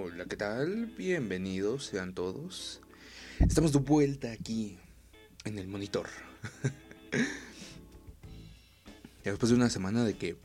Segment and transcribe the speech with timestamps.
[0.00, 0.86] Hola, ¿qué tal?
[0.96, 2.80] Bienvenidos sean todos.
[3.40, 4.78] Estamos de vuelta aquí
[5.44, 6.06] en el monitor.
[9.24, 10.36] Después de una semana de que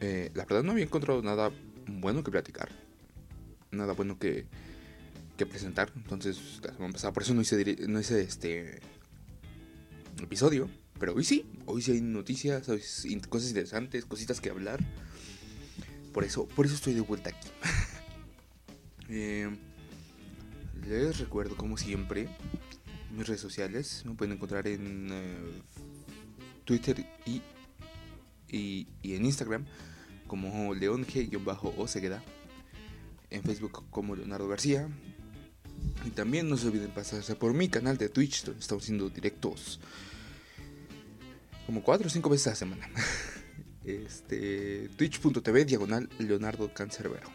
[0.00, 1.50] eh, la verdad no había encontrado nada
[1.88, 2.68] bueno que platicar.
[3.72, 4.46] Nada bueno que,
[5.36, 5.90] que presentar.
[5.96, 8.78] Entonces la semana pasada por eso no hice, este
[10.22, 10.70] episodio.
[11.00, 14.78] Pero hoy sí, hoy sí hay noticias, hay cosas interesantes, cositas que hablar.
[16.12, 17.48] Por eso, por eso estoy de vuelta aquí.
[19.08, 19.48] Eh,
[20.86, 22.28] les recuerdo, como siempre,
[23.10, 24.02] mis redes sociales.
[24.04, 25.62] Me pueden encontrar en eh,
[26.64, 27.42] Twitter y,
[28.48, 29.64] y, en Instagram
[30.26, 32.22] como leonge-osegueda.
[33.30, 34.88] En Facebook como Leonardo García.
[36.04, 39.80] Y también no se olviden pasarse por mi canal de Twitch, donde estamos haciendo directos
[41.66, 42.88] como 4 o 5 veces a la semana.
[43.84, 47.30] Este, Twitch.tv diagonal Leonardo Cancerbero.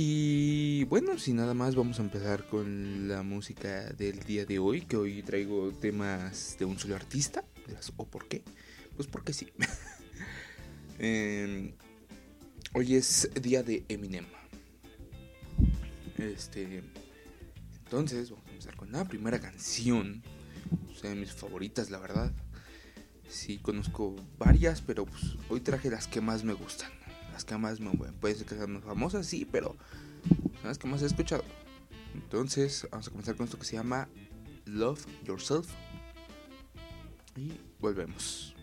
[0.00, 4.82] Y bueno, sin nada más vamos a empezar con la música del día de hoy,
[4.82, 7.44] que hoy traigo temas de un solo artista.
[7.96, 8.44] ¿O por qué?
[8.94, 9.48] Pues porque sí.
[11.00, 11.72] Em,
[12.74, 14.26] hoy es día de Eminem.
[16.16, 16.84] Este,
[17.82, 20.22] entonces vamos a empezar con la primera canción,
[20.92, 22.32] o sea, de mis favoritas, la verdad.
[23.28, 26.97] Sí, conozco varias, pero pues, hoy traje las que más me gustan
[27.38, 28.16] las que más me mueven.
[28.16, 29.76] Puede ser que sean más famosas, sí, pero
[30.28, 31.44] son las que más he escuchado.
[32.12, 34.08] Entonces, vamos a comenzar con esto que se llama
[34.64, 35.68] Love Yourself.
[37.36, 38.56] Y volvemos.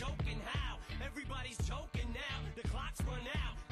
[0.00, 0.78] choking how?
[1.04, 2.38] Everybody's choking now.
[2.56, 3.69] The clock's run out.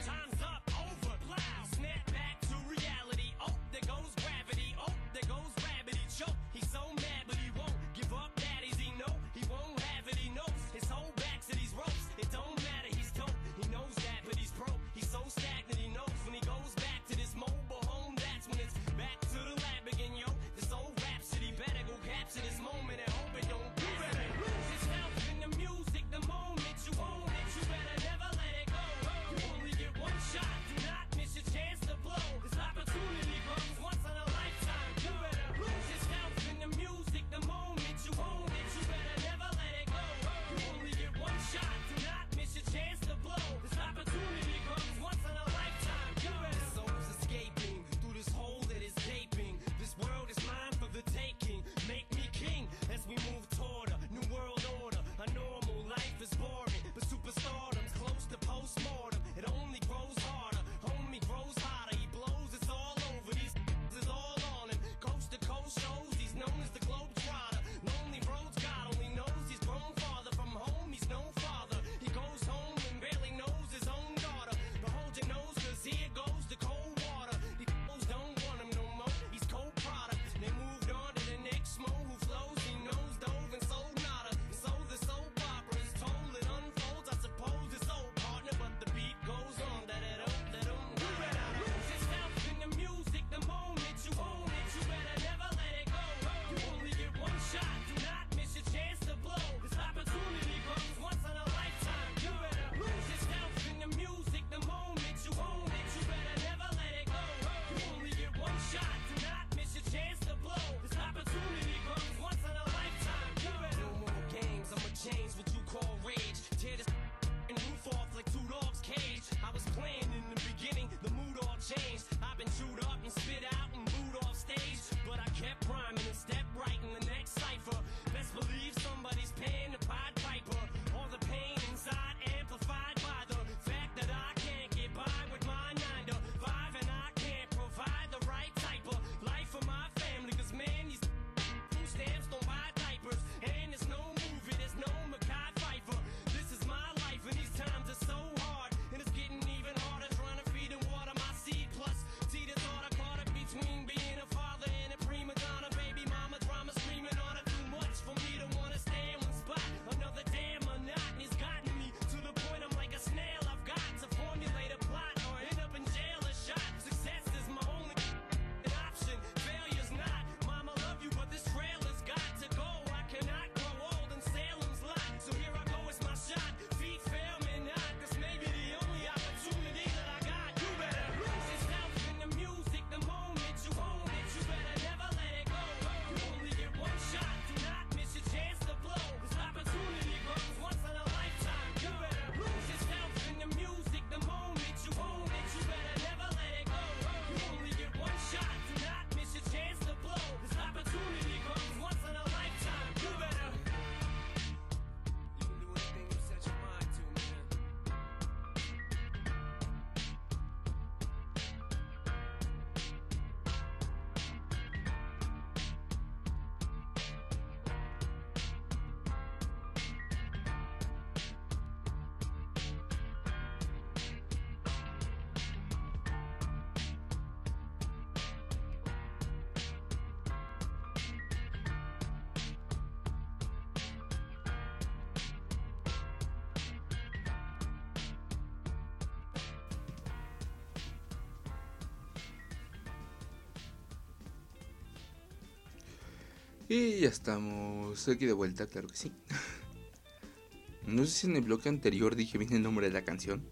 [246.69, 249.13] Y ya estamos aquí de vuelta, claro que sí.
[250.87, 253.43] No sé si en el bloque anterior dije bien el nombre de la canción,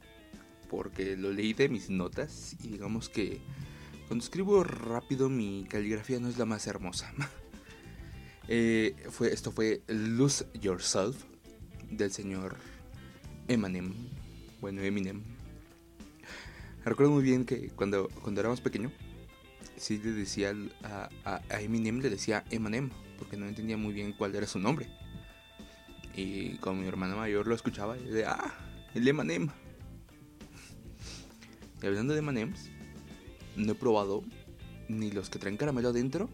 [0.70, 3.40] porque lo leí de mis notas y digamos que
[4.06, 7.12] cuando escribo rápido mi caligrafía no es la más hermosa.
[8.48, 11.24] Eh, fue, esto fue Lose Yourself
[11.90, 12.56] del señor
[13.48, 13.92] Eminem.
[14.60, 15.24] Bueno, Eminem.
[16.84, 18.92] Recuerdo muy bien que cuando, cuando era más pequeño,
[19.76, 20.54] sí le decía
[20.84, 24.88] a, a, Eminem, le decía Eminem, porque no entendía muy bien cuál era su nombre.
[26.14, 28.54] Y como mi hermana mayor lo escuchaba, y decía, ah,
[28.94, 29.50] el Eminem.
[31.82, 32.70] Y hablando de Emanems,
[33.56, 34.24] no he probado
[34.88, 36.30] ni los que traen caramelo adentro,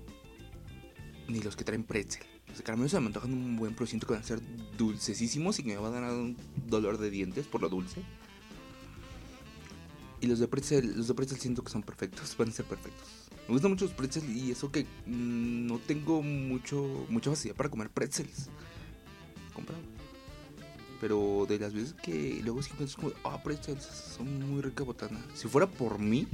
[1.29, 2.23] ni los que traen pretzel.
[2.47, 4.41] Los de caramelo se me antojan un buen, pero siento que van a ser
[4.77, 6.37] dulcesísimos y que me van a dar un
[6.67, 8.03] dolor de dientes por lo dulce.
[10.21, 13.22] Y los de pretzel, los de pretzel siento que son perfectos, van a ser perfectos.
[13.49, 17.69] Me gustan mucho los pretzels y eso que mm, no tengo mucho mucha facilidad para
[17.69, 18.49] comer pretzels.
[19.53, 19.83] Comprado.
[21.01, 25.21] Pero de las veces que luego siempre es como, ah, pretzels, son muy rica botana.
[25.35, 26.29] Si fuera por mí,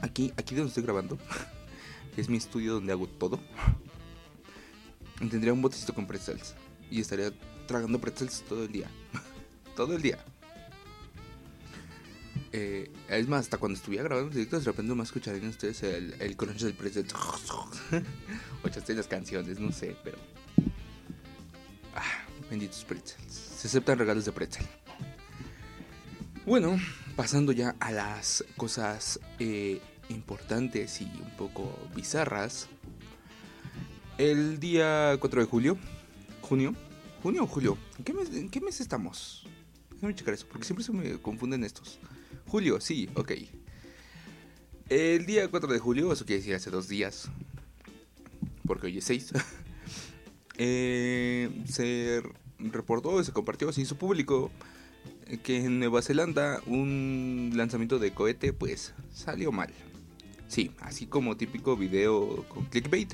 [0.00, 1.18] aquí, aquí donde estoy grabando,
[2.16, 3.38] es mi estudio donde hago todo,
[5.18, 6.54] tendría un botecito con pretzels.
[6.90, 7.32] Y estaría
[7.66, 8.90] tragando pretzels todo el día.
[9.76, 10.24] todo el día.
[12.52, 16.36] Eh, es más, hasta cuando estuviera grabando directos, de repente más escucharían ustedes el, el
[16.36, 17.06] crunch del pretzel.
[18.62, 20.18] o echaste las canciones, no sé, pero.
[21.94, 23.32] Ah, benditos pretzels.
[23.32, 24.66] Se aceptan regalos de pretzel.
[26.46, 26.78] Bueno,
[27.16, 32.68] pasando ya a las cosas eh, importantes y un poco bizarras.
[34.16, 35.78] El día 4 de julio,
[36.40, 36.74] junio,
[37.22, 39.46] junio o julio, ¿en qué mes, en qué mes estamos?
[39.90, 41.98] Déjame checar eso, porque siempre se me confunden estos.
[42.48, 43.32] Julio, sí, ok.
[44.88, 47.28] El día 4 de julio, eso quiere decir hace dos días,
[48.66, 49.32] porque hoy es 6,
[50.56, 52.22] eh, se
[52.58, 54.50] reportó, se compartió, se hizo público
[55.42, 59.70] que en Nueva Zelanda un lanzamiento de cohete pues salió mal.
[60.46, 63.12] Sí, así como típico video con clickbait,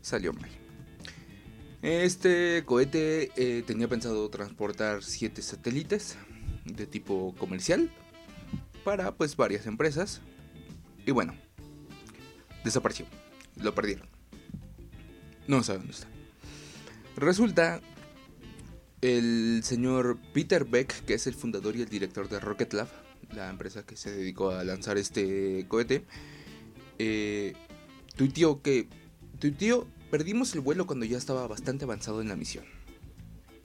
[0.00, 0.50] salió mal.
[1.82, 6.16] Este cohete eh, tenía pensado transportar 7 satélites
[6.66, 7.90] de tipo comercial
[8.84, 10.20] para pues varias empresas.
[11.06, 11.34] Y bueno,
[12.64, 13.06] desapareció.
[13.56, 14.08] Lo perdieron.
[15.46, 16.08] No saben dónde está.
[17.16, 17.80] Resulta
[19.00, 22.88] el señor Peter Beck, que es el fundador y el director de Rocket Lab,
[23.34, 26.04] la empresa que se dedicó a lanzar este cohete,
[26.98, 27.54] eh,
[28.16, 28.88] tuiteó que
[29.38, 32.64] tuiteó, perdimos el vuelo cuando ya estaba bastante avanzado en la misión.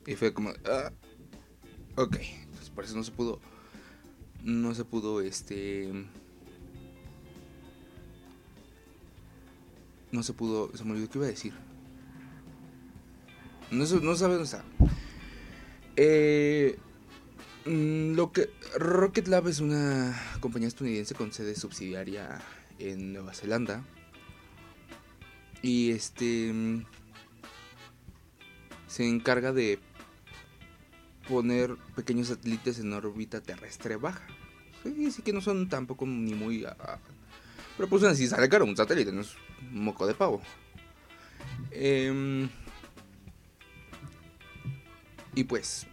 [0.08, 0.92] Y fue como, ah,
[1.96, 2.18] ok,
[2.56, 3.40] pues por eso no se pudo,
[4.46, 5.92] no se pudo, este,
[10.12, 11.54] no se pudo, se me olvidó qué iba a decir.
[13.72, 14.64] No, no sabe dónde está.
[15.96, 16.78] Eh,
[17.66, 22.40] mm, lo que Rocket Lab es una compañía estadounidense con sede subsidiaria
[22.78, 23.84] en Nueva Zelanda.
[25.64, 26.54] Y este
[28.88, 29.80] se encarga de
[31.28, 34.26] poner pequeños satélites en órbita terrestre baja.
[34.84, 36.66] Sí, sí que no son tampoco ni muy...
[37.76, 39.36] pero pues así sale caro un satélite, no es
[39.72, 40.42] un moco de pavo.
[41.72, 42.48] Eh,
[45.36, 45.86] y pues,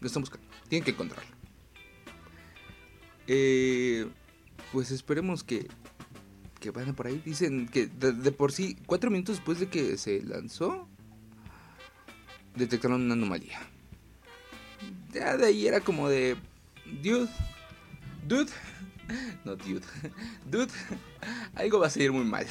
[0.00, 0.46] lo están buscando.
[0.68, 1.34] Tienen que encontrarlo.
[3.26, 4.06] Eh,
[4.72, 5.66] pues esperemos que,
[6.60, 7.22] que vayan por ahí.
[7.24, 10.88] Dicen que de, por sí, cuatro minutos después de que se lanzó,
[12.54, 13.58] detectaron una anomalía.
[15.14, 16.36] De ahí era como de,
[17.00, 17.28] dude,
[18.26, 18.50] dude,
[19.44, 19.86] no dude,
[20.50, 20.72] dude,
[21.54, 22.46] algo va a salir muy mal.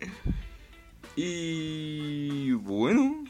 [1.16, 3.24] y bueno.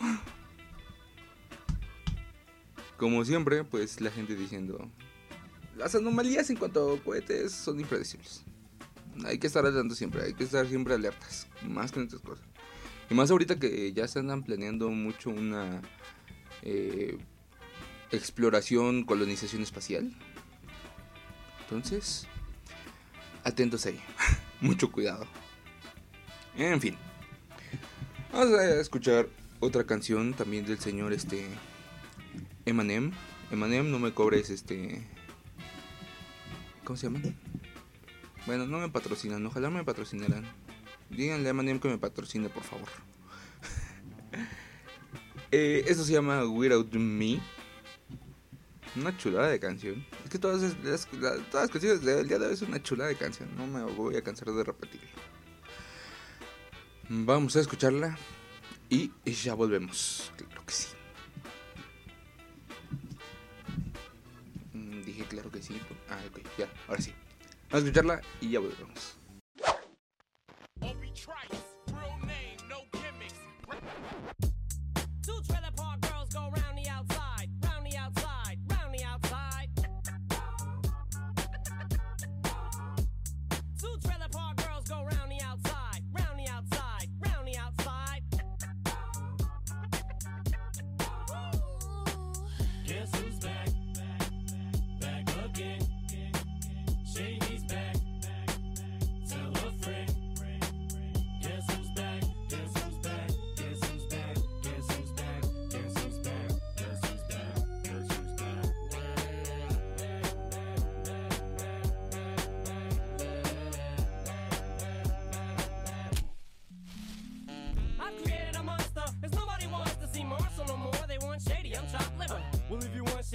[2.96, 4.90] Como siempre, pues la gente diciendo,
[5.76, 8.44] las anomalías en cuanto a cohetes son impredecibles.
[9.26, 12.46] Hay que estar adelante siempre, hay que estar siempre alertas, más que en otras cosas.
[13.10, 15.82] Y más ahorita que ya se andan planeando mucho una
[16.62, 17.18] eh,
[18.10, 20.12] exploración, colonización espacial.
[21.62, 22.26] Entonces,
[23.44, 24.00] atentos ahí,
[24.60, 25.26] mucho cuidado.
[26.56, 26.96] En fin,
[28.32, 29.28] vamos a escuchar
[29.60, 31.46] otra canción también del señor este
[32.64, 33.12] Emanem.
[33.50, 35.06] Emanem, no me cobres este.
[36.84, 37.20] ¿Cómo se llama?
[38.46, 40.44] Bueno, no me patrocinan, ojalá me patrocinaran.
[41.10, 42.88] Díganle a Emanem que me patrocine, por favor.
[45.50, 47.40] eh, esto se llama Without Me.
[48.96, 50.04] Una chulada de canción.
[50.24, 53.16] Es que todas las, todas las canciones del día de hoy es una chulada de
[53.16, 53.48] canción.
[53.56, 55.08] No me voy a cansar de repetirlo.
[57.08, 58.16] Vamos a escucharla.
[58.88, 60.32] Y ya volvemos.
[60.36, 60.88] Claro que sí.
[64.72, 65.78] Mm, Dije claro que sí.
[66.08, 67.12] Ah, ok, ya, ahora sí.
[67.70, 69.15] Vamos a escucharla y ya volvemos.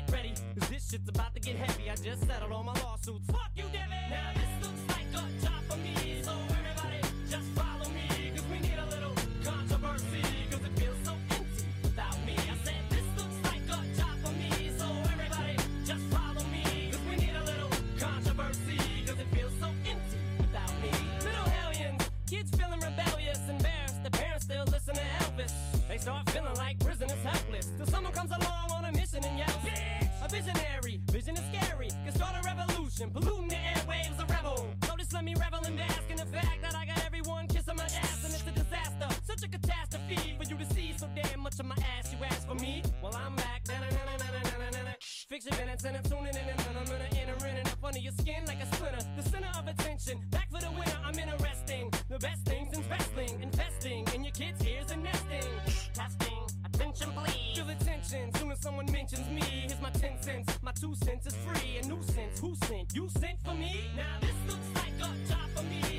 [0.00, 0.32] get ready.
[0.58, 1.90] Cause this shit's about to get heavy.
[1.90, 3.26] I just settled all my lawsuits.
[3.30, 3.49] Fuck
[33.00, 34.66] a revolution, polluting the airwaves, a rebel.
[34.98, 37.84] Just let me revel and bask in the fact that I got everyone kissing my
[37.84, 39.08] ass and it's a disaster.
[39.24, 42.12] Such a catastrophe for you to see so damn much of my ass.
[42.12, 42.82] You ask for me?
[43.02, 43.50] Well, I'm back.
[45.30, 48.00] Fix your minutes and I'm tuning in and I'm gonna enter in and up under
[48.00, 48.98] your skin like a splinter.
[49.16, 50.98] The center of attention, back for the winner.
[51.04, 51.88] I'm interesting.
[52.08, 55.19] The best things in wrestling, investing in your kids' ears and nesting.
[58.60, 59.40] Someone mentions me.
[59.40, 61.78] Here's my 10 cents, my two cents is free.
[61.78, 62.94] A nuisance, who sent?
[62.94, 63.84] You sent for me?
[63.96, 65.89] Now this looks like a job for me.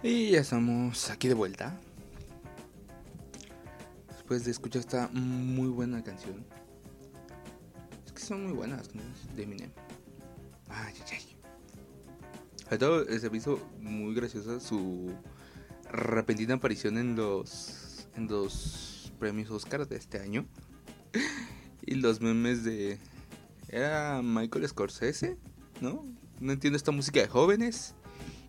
[0.00, 1.76] Y ya estamos aquí de vuelta.
[4.06, 6.44] Después de escuchar esta muy buena canción.
[8.06, 8.88] Es que son muy buenas
[9.34, 9.72] de Eminem.
[10.68, 11.36] Ay, ay, ay.
[12.62, 15.12] Sobre todo eh, se me hizo muy graciosa su
[15.90, 20.46] repentina aparición en los en los premios Oscar de este año.
[21.84, 23.00] y los memes de
[23.66, 25.36] era Michael Scorsese,
[25.80, 26.04] ¿no?
[26.38, 27.96] No entiendo esta música de jóvenes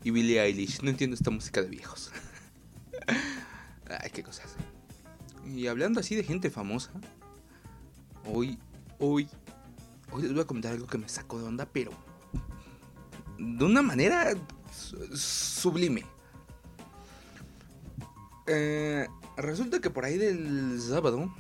[0.04, 0.82] y Billie Eilish.
[0.82, 2.12] No entiendo esta música de viejos.
[3.88, 4.56] Ay, qué cosas.
[5.46, 6.92] Y hablando así de gente famosa,
[8.26, 8.60] hoy,
[9.00, 9.28] hoy,
[10.12, 11.92] hoy les voy a comentar algo que me sacó de onda, pero
[13.40, 14.36] de una manera
[14.72, 16.06] su- sublime.
[18.46, 21.34] Eh, resulta que por ahí del sábado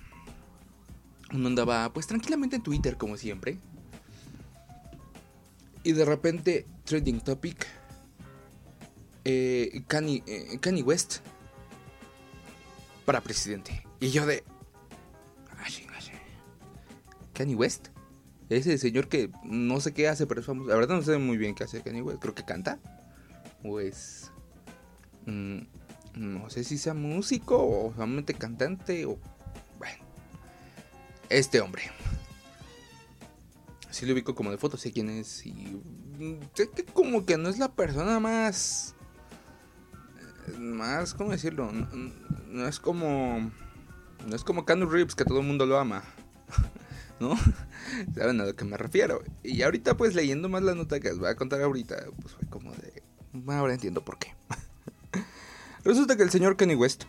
[1.31, 3.59] uno andaba pues tranquilamente en Twitter como siempre.
[5.83, 7.65] Y de repente, trending topic,
[9.29, 9.83] eh,
[10.27, 11.17] eh, Kanye West
[13.05, 13.85] para presidente.
[13.99, 14.43] Y yo de...
[15.57, 16.19] "Ah, chinga, chinga".
[17.33, 17.87] Kanye West.
[18.49, 20.69] Ese señor que no sé qué hace, pero es famoso.
[20.69, 22.19] La verdad no sé muy bien qué hace Kanye West.
[22.19, 22.79] Creo que canta.
[23.63, 24.31] O es...
[25.25, 25.59] mm,
[26.15, 29.19] no sé si sea músico o solamente cantante o...
[29.77, 30.03] Bueno.
[31.29, 31.83] Este hombre.
[33.91, 35.45] Sí lo ubico como de foto, sé quién es.
[35.45, 38.95] Y mm, sé que como que no es la persona más...
[40.57, 41.71] Más, ¿cómo decirlo?
[42.47, 43.51] No, es como...
[44.27, 46.03] No es como Keanu Reeves que todo el mundo lo ama.
[47.19, 47.37] ¿No?
[48.15, 49.21] Saben a lo que me refiero.
[49.43, 52.47] Y ahorita pues leyendo más la nota que les voy a contar ahorita, pues fue
[52.49, 53.03] como de...
[53.47, 54.33] Ahora entiendo por qué.
[55.83, 57.03] Resulta que el señor Kanye West,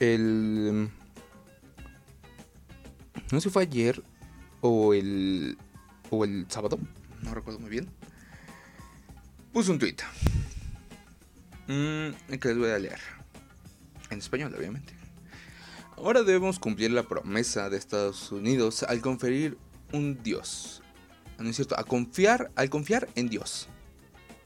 [0.00, 0.90] el...
[3.30, 4.02] No sé si fue ayer
[4.60, 5.56] o el...
[6.10, 6.78] o el sábado,
[7.22, 7.88] no recuerdo muy bien.
[9.52, 9.96] Puso un tweet.
[11.68, 12.98] Mm, que les voy a leer.
[14.10, 14.94] En español, obviamente.
[15.96, 19.56] Ahora debemos cumplir la promesa de Estados Unidos al conferir
[19.92, 20.82] un Dios.
[21.38, 23.68] No es cierto, a confiar, al confiar en Dios.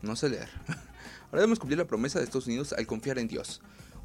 [0.02, 0.50] No sé leer.
[1.26, 3.61] Ahora debemos cumplir la promesa de Estados Unidos al confiar en Dios,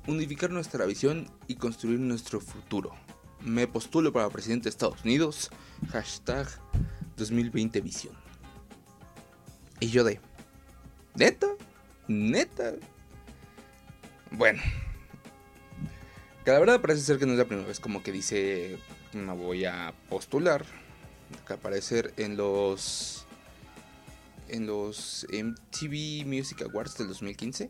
[0.08, 2.96] unificar nuestra visión y construir nuestro futuro.
[3.42, 5.50] Me postulo para presidente de Estados Unidos.
[5.92, 6.48] Hashtag
[7.18, 8.16] 2020 visión.
[9.80, 10.20] Y yo de...
[11.16, 11.48] ¿Neta?
[12.08, 12.74] ¿Neta?
[14.32, 14.62] Bueno.
[16.44, 18.78] Que la verdad parece ser que no es la primera vez como que dice...
[19.14, 20.66] Me voy a postular.
[21.46, 23.26] Que aparecer en los...
[24.48, 27.70] En los MTV Music Awards del 2015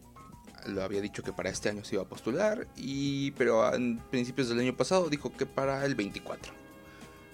[0.67, 3.73] lo había dicho que para este año se iba a postular, y, pero a
[4.09, 6.53] principios del año pasado dijo que para el 24.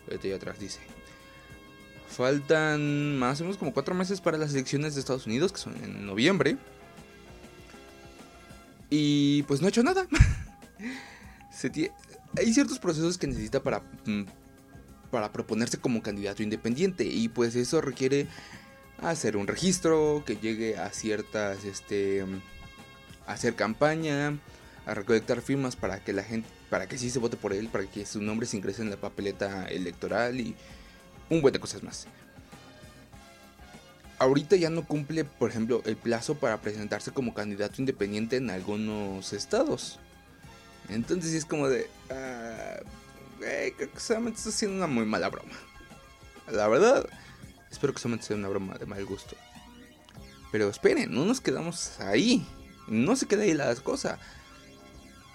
[0.07, 0.79] Ahorita ya atrás dice.
[2.07, 5.75] Faltan más o menos como cuatro meses para las elecciones de Estados Unidos, que son
[5.83, 6.57] en noviembre.
[8.89, 10.07] Y pues no ha hecho nada.
[12.37, 14.23] Hay ciertos procesos que necesita para, mm,
[15.11, 17.03] para proponerse como candidato independiente.
[17.05, 18.27] Y pues eso requiere
[19.01, 22.25] hacer un registro que llegue a ciertas este
[23.27, 24.39] a hacer campaña
[24.85, 27.85] a recolectar firmas para que la gente para que sí se vote por él para
[27.85, 30.55] que su nombre se ingrese en la papeleta electoral y
[31.29, 32.07] un buen de cosas más
[34.19, 39.33] ahorita ya no cumple por ejemplo el plazo para presentarse como candidato independiente en algunos
[39.33, 39.99] estados
[40.89, 41.89] entonces es como de
[43.37, 45.53] güey, creo que solamente está haciendo una muy mala broma
[46.51, 47.07] la verdad
[47.71, 49.35] Espero que solamente sea una broma de mal gusto.
[50.51, 52.45] Pero esperen, no nos quedamos ahí.
[52.87, 54.19] No se queda ahí la cosa.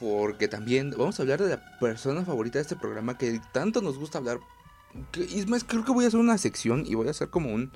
[0.00, 3.98] Porque también vamos a hablar de la persona favorita de este programa que tanto nos
[3.98, 4.40] gusta hablar.
[5.14, 7.52] Y es más, creo que voy a hacer una sección y voy a hacer como
[7.52, 7.70] un.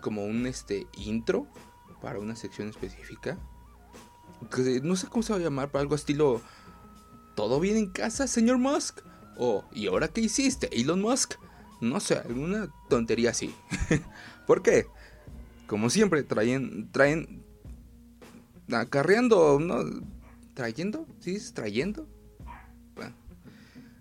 [0.00, 1.46] Como un este intro
[2.00, 3.38] para una sección específica.
[4.82, 6.40] No sé cómo se va a llamar, para algo estilo.
[7.34, 9.00] ¿Todo bien en casa, señor Musk?
[9.36, 11.34] O, ¿y ahora qué hiciste, Elon Musk?
[11.80, 13.54] No sé, alguna tontería así.
[14.46, 14.86] ¿Por qué?
[15.66, 17.44] Como siempre, traen, traen,
[18.72, 19.84] acarreando, ¿no?
[20.54, 21.06] ¿Trayendo?
[21.20, 21.36] ¿Sí?
[21.36, 22.08] ¿Es trayendo?
[22.96, 23.14] Bueno.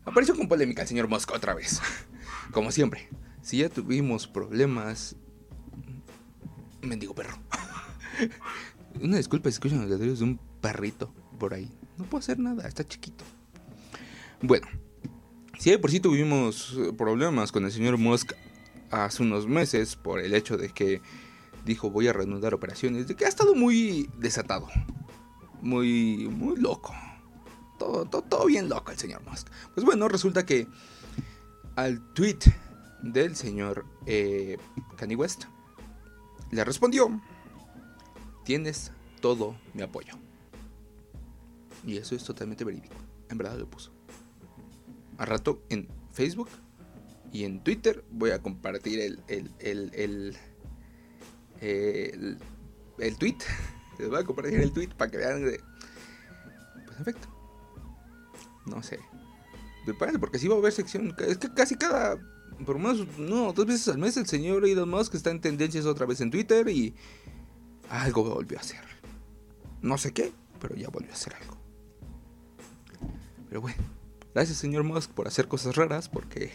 [0.05, 1.81] Apareció con polémica el señor Musk otra vez.
[2.51, 3.09] Como siempre.
[3.41, 5.15] Si ya tuvimos problemas...
[6.87, 7.37] Mendigo perro.
[9.01, 11.71] Una disculpa si escuchan los ladridos de un perrito por ahí.
[11.97, 13.23] No puedo hacer nada, está chiquito.
[14.41, 14.67] Bueno.
[15.59, 18.33] Si de por sí tuvimos problemas con el señor Musk
[18.91, 21.01] hace unos meses por el hecho de que
[21.65, 24.67] dijo voy a reanudar operaciones, de que ha estado muy desatado,
[25.61, 26.93] muy, muy loco.
[27.79, 29.47] Todo, todo, todo bien loco el señor Musk.
[29.73, 30.67] Pues bueno, resulta que
[31.75, 32.39] al tweet
[33.01, 34.57] del señor eh,
[35.15, 35.45] West
[36.51, 37.21] le respondió,
[38.43, 40.13] tienes todo mi apoyo.
[41.85, 42.95] Y eso es totalmente verídico.
[43.29, 43.97] En verdad lo puso
[45.17, 46.49] a rato en Facebook
[47.31, 50.37] y en Twitter voy a compartir el el el
[51.59, 52.37] el,
[52.99, 53.37] el, tweet.
[53.99, 55.59] Les voy a compartir el tweet para que vean de.
[56.85, 57.27] Pues en efecto.
[58.65, 58.99] No sé.
[59.85, 61.15] Me parece porque sí va a haber sección.
[61.19, 62.17] Es que casi cada.
[62.65, 66.05] Por menos, no, dos veces al mes el señor Elon Musk está en tendencias otra
[66.05, 66.95] vez en Twitter y.
[67.89, 68.81] Algo volvió a hacer.
[69.81, 71.57] No sé qué, pero ya volvió a hacer algo.
[73.47, 73.97] Pero bueno.
[74.37, 76.51] Gracias, señor Musk, por hacer cosas raras, porque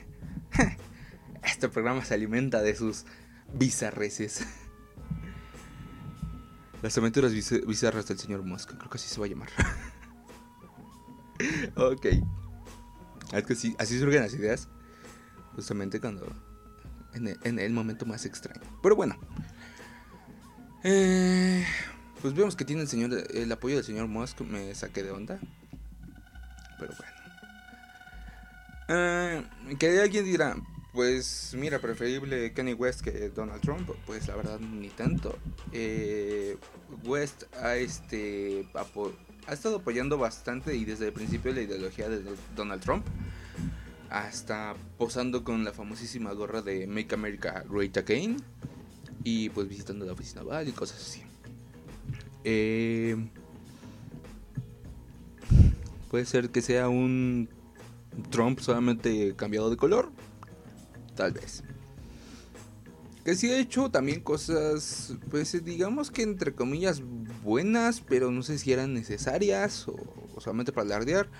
[1.42, 3.06] este programa se alimenta de sus
[3.54, 4.46] bizarreces.
[6.80, 8.76] Las aventuras bizarras del señor Musk.
[8.76, 9.48] Creo que así se va a llamar.
[11.76, 12.06] ok.
[13.32, 14.68] Es que sí, así surgen las ideas.
[15.54, 16.26] Justamente cuando.
[17.14, 18.60] En el, en el momento más extraño.
[18.82, 19.16] Pero bueno.
[20.84, 21.64] Eh,
[22.20, 23.12] pues vemos que tiene el señor.
[23.34, 24.40] El apoyo del señor Musk.
[24.42, 25.38] Me saqué de onda.
[26.78, 27.12] Pero bueno.
[28.88, 29.44] Eh,
[29.78, 30.56] que alguien dirá.
[30.92, 33.88] Pues mira, preferible Kanye West que Donald Trump.
[34.06, 35.38] Pues la verdad, ni tanto.
[35.72, 36.56] Eh,
[37.04, 38.66] West ha este.
[38.74, 39.14] apo-
[39.46, 42.22] ha estado apoyando bastante y desde el principio la ideología de
[42.54, 43.06] Donald Trump.
[44.12, 48.36] Hasta posando con la famosísima gorra de Make America Great Again.
[49.24, 51.22] Y pues visitando la oficina Oval y cosas así.
[52.44, 53.16] Eh,
[56.10, 57.48] puede ser que sea un
[58.28, 60.12] Trump solamente cambiado de color.
[61.16, 61.64] Tal vez.
[63.24, 67.00] Que sí ha hecho también cosas, pues digamos que entre comillas
[67.42, 69.96] buenas, pero no sé si eran necesarias o,
[70.34, 71.30] o solamente para alardear.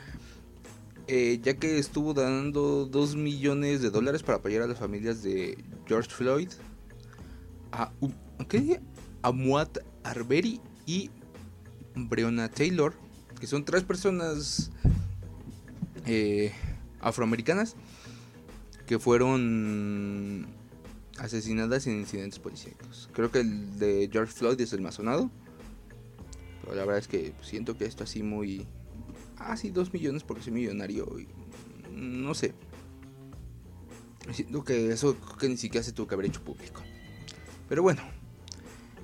[1.09, 5.59] Eh, ya que estuvo dando 2 millones de dólares para apoyar a las familias de
[5.87, 6.49] George Floyd,
[7.73, 7.93] a,
[8.49, 8.81] ¿qué?
[9.23, 11.11] a Muat Arbery y
[11.95, 12.95] Breonna Taylor,
[13.41, 14.71] que son tres personas
[16.07, 16.53] eh,
[17.01, 17.77] afroamericanas
[18.87, 20.47] que fueron
[21.19, 23.09] asesinadas en incidentes policíacos.
[23.13, 25.31] Creo que el de George Floyd es el más sonado.
[26.63, 28.67] Pero la verdad es que siento que esto así muy...
[29.45, 31.09] Ah, sí, dos millones porque soy millonario.
[31.91, 32.55] no sé.
[34.33, 36.83] Siento que eso que ni siquiera se tuvo que haber hecho público.
[37.69, 38.03] Pero bueno.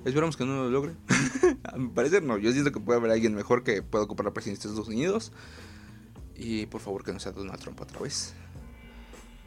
[0.05, 0.93] Esperamos que no lo logre.
[1.63, 2.37] A mi parecer no.
[2.37, 5.33] Yo siento que puede haber alguien mejor que pueda ocupar la presidencia de Estados Unidos.
[6.35, 8.33] Y por favor que no sea Donald Trump otra vez.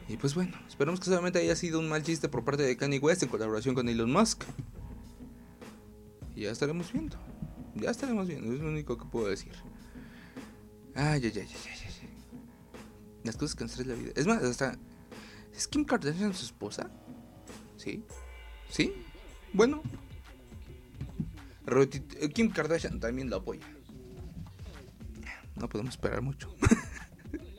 [0.07, 2.99] Y pues bueno, esperamos que solamente haya sido un mal chiste por parte de Kanye
[2.99, 4.43] West en colaboración con Elon Musk.
[6.35, 7.17] Y ya estaremos viendo.
[7.75, 9.53] Ya estaremos viendo, es lo único que puedo decir.
[10.95, 12.09] Ay, ay, ay, ay, ay, ay.
[13.23, 14.11] Las cosas que nos trae la vida.
[14.15, 14.77] Es más, hasta.
[15.55, 16.89] ¿Es Kim Kardashian su esposa?
[17.77, 18.03] ¿Sí?
[18.69, 18.93] ¿Sí?
[19.53, 19.81] Bueno.
[21.67, 23.65] Eh, Kim Kardashian también lo apoya.
[25.55, 26.53] No podemos esperar mucho.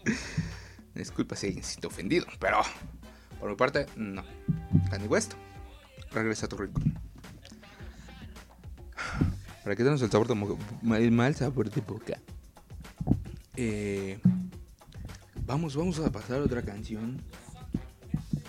[0.94, 2.58] Disculpa si siente ofendido, pero
[3.40, 4.24] por mi parte, no.
[4.90, 5.34] Kanye West,
[6.12, 6.98] regresa a tu rincón.
[9.62, 12.20] Para quitarnos el sabor de el mal sabor de boca.
[13.56, 14.18] Eh,
[15.46, 17.22] vamos, vamos a pasar a otra canción.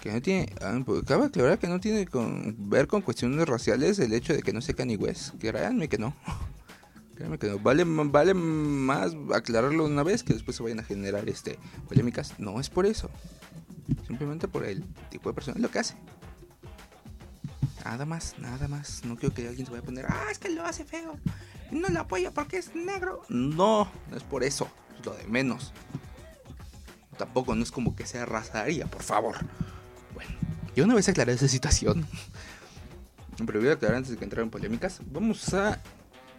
[0.01, 0.53] Que no tiene.
[0.61, 4.41] ah, pues, Cabe aclarar que no tiene con ver con cuestiones raciales el hecho de
[4.41, 5.35] que no sea Kanye West.
[5.39, 6.15] Créanme que no.
[7.15, 7.59] Créanme que no.
[7.59, 12.39] Vale, vale más aclararlo una vez que después se vayan a generar este polémicas.
[12.39, 13.09] No es por eso.
[14.07, 15.95] Simplemente por el tipo de persona lo que hace.
[17.83, 19.03] Nada más, nada más.
[19.05, 21.17] No quiero que alguien se vaya a poner, ah, es que lo hace feo.
[21.71, 23.21] No lo apoya porque es negro.
[23.29, 24.67] No, no es por eso.
[25.05, 25.71] Lo de menos.
[27.17, 29.35] Tampoco no es como que sea razaría, por favor.
[30.13, 30.31] Bueno,
[30.75, 32.05] y una vez aclarada esa situación,
[33.45, 35.81] pero voy a aclarar antes de que entrar en polémicas, vamos a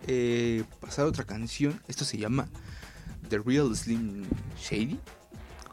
[0.07, 1.81] eh, pasar otra canción.
[1.89, 2.49] Esto se llama
[3.29, 4.25] The Real Slim
[4.59, 4.99] Shady,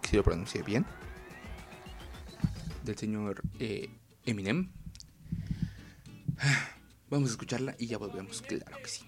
[0.10, 0.86] si lo pronuncié bien,
[2.84, 3.90] del señor eh,
[4.26, 4.72] Eminem.
[7.10, 9.04] Vamos a escucharla y ya volvemos, claro que sí.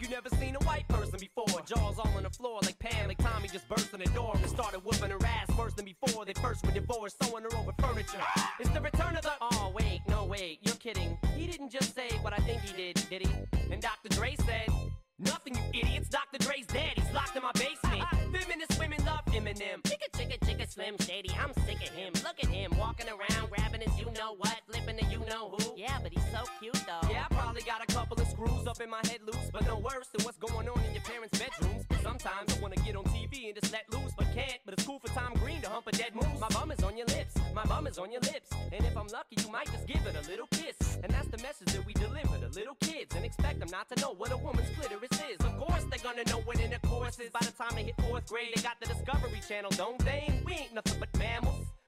[0.00, 1.60] Like you never seen a white person before.
[1.66, 4.48] Jaws all on the floor like Pam, like Tommy just burst in the door and
[4.48, 6.24] started whooping her ass worse than before.
[6.24, 8.20] They first were divorced, sewing her over furniture.
[8.58, 9.32] It's the return of the.
[9.40, 11.18] Oh, wait, no, wait, you're kidding.
[11.36, 13.72] He didn't just say what I think he did, did he?
[13.72, 14.08] And Dr.
[14.10, 14.68] Dre said,
[15.18, 16.08] Nothing, you idiots.
[16.08, 16.38] Dr.
[16.38, 16.92] Dre's dead.
[16.96, 18.02] He's locked in my basement.
[18.32, 19.82] Feminist women love Eminem.
[19.82, 22.12] Chicka, chicka, chicka, Slim Shady, I'm sick of him.
[22.24, 23.89] Look at him walking around, grabbing his
[28.88, 31.84] my head loose, but no worse than what's going on in your parents' bedrooms.
[32.02, 34.58] Sometimes I wanna get on TV and just let loose, but can't.
[34.64, 36.40] But it's cool for Tom Green to hump a dead moose.
[36.40, 38.48] My bum is on your lips, my bum is on your lips.
[38.72, 40.98] And if I'm lucky, you might just give it a little kiss.
[41.02, 44.00] And that's the message that we deliver to little kids and expect them not to
[44.00, 45.38] know what a woman's clitoris is.
[45.44, 47.30] Of course, they're gonna know what intercourse is.
[47.30, 50.40] By the time they hit fourth grade, they got the Discovery Channel, don't they?
[50.46, 51.69] We ain't nothing but mammals.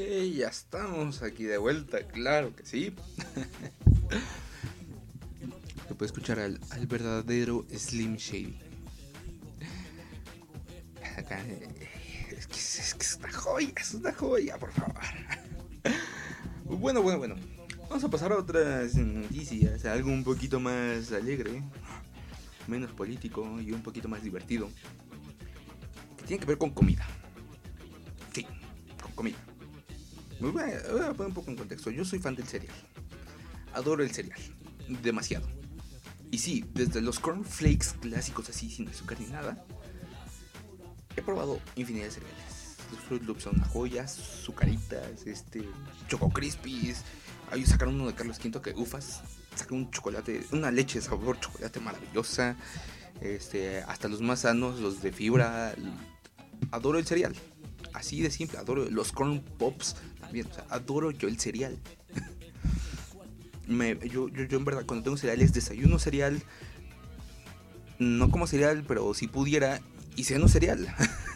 [0.00, 2.94] Ya estamos aquí de vuelta, claro que sí.
[5.88, 8.58] Se puede escuchar al, verdadero Slim Shady.
[11.18, 11.68] Acá, eh,
[12.30, 14.94] es que es una joya, es una joya, por favor.
[16.64, 17.34] Bueno, bueno, bueno.
[17.88, 21.64] Vamos a pasar a otras noticias, algo un poquito más alegre,
[22.68, 24.70] menos político y un poquito más divertido.
[26.16, 27.04] Que tiene que ver con comida.
[30.58, 31.90] A, voy a poner un poco en contexto.
[31.90, 32.74] Yo soy fan del cereal.
[33.74, 34.40] Adoro el cereal.
[35.02, 35.46] Demasiado.
[36.30, 39.64] Y sí, desde los cornflakes clásicos así, sin azúcar ni nada,
[41.16, 42.76] he probado infinidad de cereales.
[42.92, 45.68] Los Fruit Loops son una joya, sucaritas, este,
[46.08, 47.04] Choco Crispies.
[47.50, 49.22] Ahí sacaron uno de Carlos V que ufas,
[49.54, 52.56] sacaron un chocolate, una leche de sabor chocolate maravillosa.
[53.20, 55.74] Este, hasta los más sanos, los de fibra.
[56.70, 57.34] Adoro el cereal.
[57.92, 59.96] Así de simple, adoro los corn pops
[60.32, 61.76] sea, adoro yo el cereal.
[63.68, 66.42] Yo, yo, yo en verdad cuando tengo cereales desayuno cereal.
[67.98, 69.80] No como cereal, pero si pudiera
[70.16, 70.94] y ceno cereal.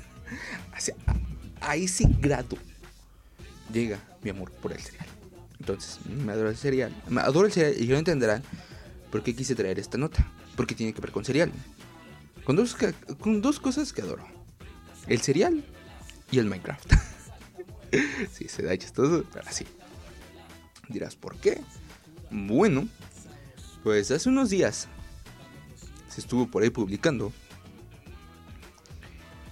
[0.76, 0.96] O sea,
[1.61, 2.57] a, ese grado
[3.72, 5.07] llega mi amor por el cereal.
[5.61, 6.92] Entonces, me adoro el cereal.
[7.09, 8.42] Me adoro el cereal y ya entenderán
[9.12, 10.26] por qué quise traer esta nota.
[10.57, 11.52] Porque tiene que ver con cereal.
[12.44, 12.76] Con dos,
[13.20, 14.26] con dos cosas que adoro.
[15.07, 15.64] El cereal
[16.33, 16.92] y el Minecraft.
[18.33, 19.66] sí, se da chistoso, pero así.
[20.88, 21.61] Dirás, ¿por qué?
[22.30, 22.88] Bueno,
[23.83, 24.88] pues hace unos días
[26.09, 27.33] se estuvo por ahí publicando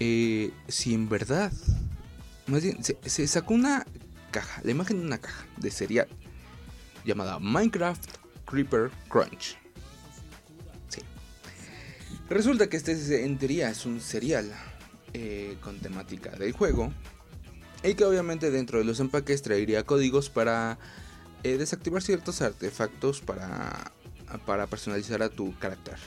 [0.04, 1.52] eh, si en verdad,
[2.48, 3.86] más bien, se, sacó una
[4.32, 6.08] caja, la imagen de una caja de cereal
[7.04, 8.04] llamada Minecraft
[8.44, 9.56] Creeper Crunch.
[10.88, 11.02] Sí.
[12.28, 14.52] Resulta que este es, en teoría es un cereal
[15.12, 16.92] eh, con temática del juego
[17.82, 20.78] y que obviamente dentro de los empaques traería códigos para
[21.42, 23.92] eh, desactivar ciertos artefactos para,
[24.46, 25.98] para personalizar a tu carácter.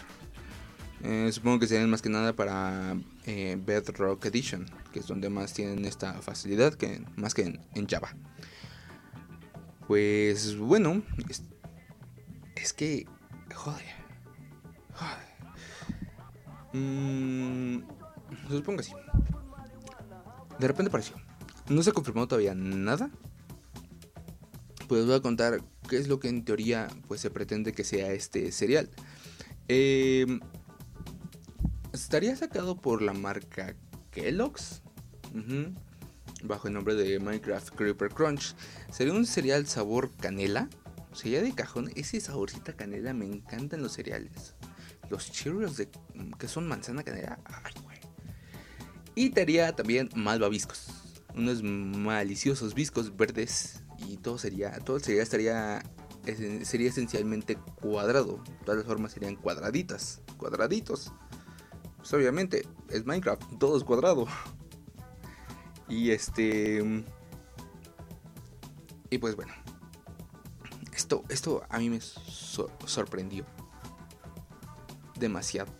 [1.04, 5.54] Eh, supongo que serían más que nada para eh, Bedrock Edition, que es donde más
[5.54, 8.16] tienen esta facilidad, que más que en, Java.
[9.88, 11.44] Pues bueno, es,
[12.56, 13.06] es que,
[13.54, 13.86] joder,
[14.94, 15.36] joder.
[16.74, 17.84] Mm,
[18.50, 18.94] supongo que sí.
[20.58, 21.25] De repente apareció.
[21.68, 23.10] No se ha confirmado todavía nada.
[24.88, 28.12] Pues voy a contar qué es lo que en teoría pues se pretende que sea
[28.14, 28.90] este serial.
[29.68, 30.40] Eh,
[31.92, 33.76] estaría sacado por la marca
[34.12, 34.84] Kellogg's.
[36.44, 38.56] Bajo el nombre de Minecraft Creeper Crunch.
[38.92, 40.70] Sería un cereal sabor canela.
[41.14, 41.92] Sería de cajón.
[41.96, 44.54] Ese saborcita canela me encantan los cereales.
[45.10, 45.90] Los Cheerios de,
[46.38, 47.40] que son manzana canela.
[47.46, 47.98] Ay, güey.
[49.16, 51.05] Y te también malvaviscos.
[51.36, 53.84] Unos maliciosos viscos verdes.
[54.08, 54.72] Y todo sería.
[54.80, 55.84] Todo cereal estaría.
[56.26, 58.44] es- Sería esencialmente cuadrado.
[58.64, 60.22] Todas las formas serían cuadraditas.
[60.38, 61.12] Cuadraditos.
[61.98, 63.58] Pues obviamente, es Minecraft.
[63.60, 64.28] Todo es cuadrado.
[65.88, 67.04] Y este.
[69.12, 69.54] Y pues bueno.
[70.96, 73.46] Esto, esto a mí me so- sorprendió.
[75.20, 75.72] Demasiado.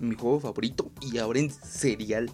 [0.00, 2.30] Mi juego favorito y ahora en serial.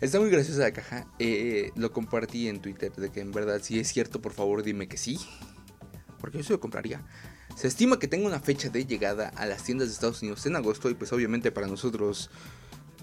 [0.00, 1.06] Está muy graciosa la caja.
[1.18, 4.88] Eh, lo compartí en Twitter de que en verdad si es cierto, por favor dime
[4.88, 5.18] que sí.
[6.18, 7.04] Porque yo se lo compraría.
[7.54, 10.56] Se estima que tenga una fecha de llegada a las tiendas de Estados Unidos en
[10.56, 12.30] agosto y pues obviamente para nosotros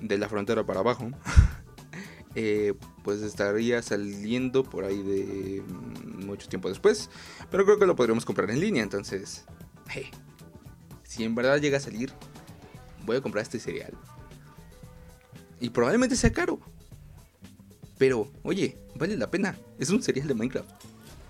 [0.02, 1.12] de la frontera para abajo.
[2.36, 7.12] eh, pues estaría saliendo por ahí de mm, mucho tiempo después.
[7.52, 8.82] Pero creo que lo podríamos comprar en línea.
[8.82, 9.46] Entonces,
[9.90, 10.10] hey,
[11.04, 12.12] si en verdad llega a salir,
[13.06, 13.94] voy a comprar este cereal.
[15.60, 16.60] Y probablemente sea caro.
[17.98, 19.58] Pero, oye, vale la pena.
[19.80, 20.70] Es un cereal de Minecraft.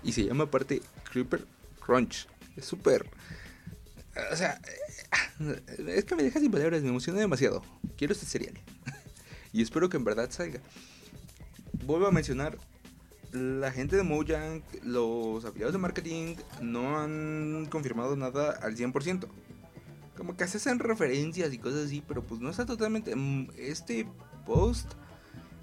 [0.02, 1.44] Y se llama aparte Creeper
[1.80, 2.26] Crunch.
[2.56, 3.06] Es súper...
[4.32, 4.60] O sea,
[5.86, 7.62] es que me deja sin palabras, me emociona demasiado.
[7.96, 8.54] Quiero este cereal.
[9.52, 10.60] y espero que en verdad salga.
[11.84, 12.58] Vuelvo a mencionar,
[13.32, 19.26] la gente de Mojang, los afiliados de marketing, no han confirmado nada al 100%.
[20.16, 23.14] Como que se hacen referencias y cosas así, pero pues no está totalmente...
[23.14, 24.06] mm, Este
[24.44, 24.92] post,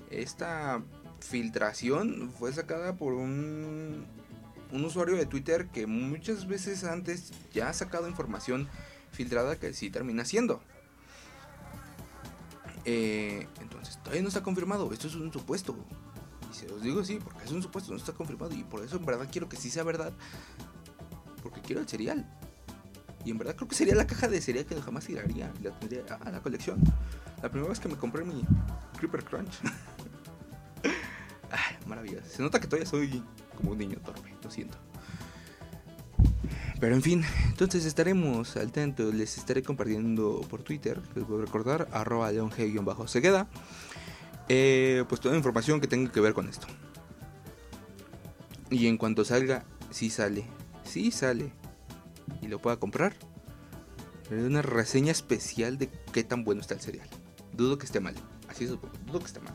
[0.09, 0.81] esta
[1.19, 4.05] filtración fue sacada por un,
[4.71, 8.67] usuario de Twitter que muchas veces antes ya ha sacado información
[9.11, 10.61] filtrada que sí termina siendo.
[12.83, 14.91] Eh, entonces, todavía no está confirmado.
[14.91, 15.75] Esto es un supuesto.
[16.51, 18.53] Y se los digo así, porque es un supuesto, no está confirmado.
[18.53, 20.13] Y por eso en verdad quiero que sí sea verdad.
[21.41, 22.29] Porque quiero el cereal.
[23.23, 25.51] Y en verdad creo que sería la caja de cereal que jamás tiraría.
[25.63, 26.83] La tendría a la colección.
[27.41, 28.45] La primera vez que me compré mi
[28.97, 29.61] Creeper Crunch.
[31.55, 32.27] Ay, maravilloso.
[32.27, 33.23] Se nota que todavía soy
[33.55, 34.77] como un niño torpe, lo siento.
[36.81, 41.45] Pero en fin, entonces estaremos al tanto, les estaré compartiendo por Twitter, les voy a
[41.45, 43.47] recordar, arroba leong-segueda,
[44.49, 46.67] eh, pues toda la información que tenga que ver con esto.
[48.69, 50.45] Y en cuanto salga, si sale,
[50.83, 51.53] si sale,
[52.41, 53.15] y lo pueda comprar,
[54.27, 57.07] haré una reseña especial de qué tan bueno está el cereal.
[57.53, 58.15] Dudo que esté mal,
[58.49, 59.53] así es, dudo que esté mal.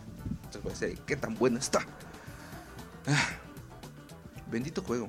[0.63, 1.81] Voy a decir qué tan bueno está.
[3.07, 3.29] Ah,
[4.51, 5.09] bendito juego.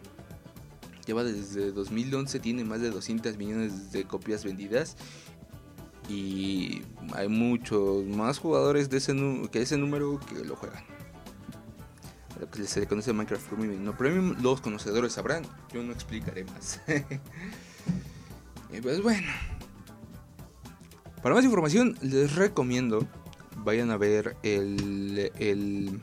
[1.05, 4.95] Lleva desde 2011, tiene más de 200 millones de copias vendidas.
[6.07, 6.81] Y
[7.13, 9.13] hay muchos más jugadores de ese
[9.51, 10.83] que ese número que lo juegan.
[12.39, 13.83] Lo se conoce Minecraft Premium.
[13.83, 15.43] No Premium, los conocedores sabrán.
[15.71, 16.81] Yo no explicaré más.
[18.73, 19.27] y pues bueno.
[21.21, 23.07] Para más información, les recomiendo
[23.63, 26.01] vayan a ver el, el,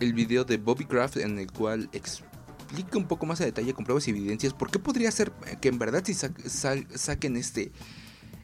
[0.00, 3.84] el video de Bobby Craft en el cual explica un poco más a detalle con
[3.84, 7.72] pruebas y evidencias por qué podría ser que en verdad si sa- sa- saquen este,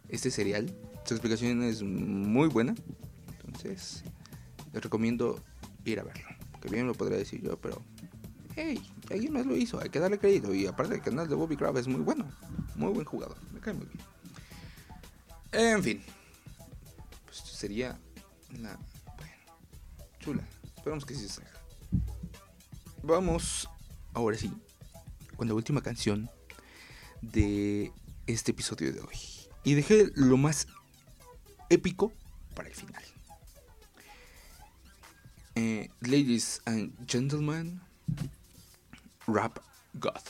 [0.09, 0.75] este serial.
[1.05, 2.75] Su explicación es muy buena.
[3.45, 4.05] Entonces,
[4.73, 5.43] les recomiendo
[5.85, 6.29] ir a verlo.
[6.61, 7.83] Que bien lo podría decir yo, pero...
[8.55, 10.55] Hey, alguien más lo hizo, hay que darle crédito.
[10.55, 12.31] Y aparte el canal de Bobby es muy bueno.
[12.77, 13.99] Muy buen jugador, me cae muy bien.
[15.53, 16.01] En fin.
[17.63, 17.97] Sería
[18.61, 18.77] la...
[19.17, 19.33] Bueno,
[20.19, 20.49] chula.
[20.77, 21.53] Esperamos que sí salga.
[23.05, 23.69] Vamos,
[24.15, 24.53] ahora sí,
[25.37, 26.29] con la última canción
[27.21, 27.93] de
[28.27, 29.17] este episodio de hoy.
[29.63, 30.67] Y dejé lo más
[31.69, 32.13] épico
[32.57, 33.05] para el final.
[35.55, 37.81] Eh, ladies and gentlemen,
[39.29, 39.59] Rap
[39.95, 40.21] God.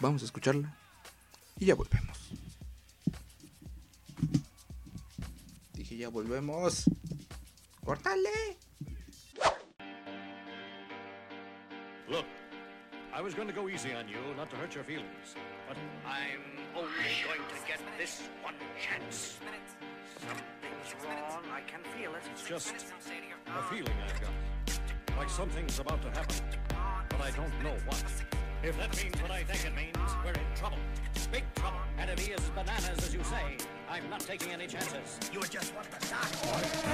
[0.00, 0.74] Vamos a escucharla
[1.58, 2.32] y ya volvemos.
[5.92, 6.84] Dije ya volvemos.
[7.84, 8.56] ¡Córtale!
[12.08, 12.24] Look,
[13.12, 15.36] I was going to go easy on you, not to hurt your feelings.
[15.68, 15.76] But
[16.06, 16.40] I'm
[16.74, 16.88] only
[17.28, 19.38] going to get this one chance.
[20.16, 21.44] Something's wrong.
[21.52, 22.22] I can feel it.
[22.32, 25.18] it's just a feeling I've got.
[25.18, 26.36] Like something's about to happen.
[27.10, 28.04] But I don't know what.
[28.62, 30.78] If that means what I think it means, we're in trouble.
[31.30, 31.80] Big trouble.
[31.98, 33.56] And if he is bananas, as you say,
[33.92, 35.20] I'm not taking any chances.
[35.34, 36.24] You're just want the start.